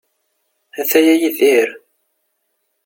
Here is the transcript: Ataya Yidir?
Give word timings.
Ataya 0.79 1.13
Yidir? 1.19 1.69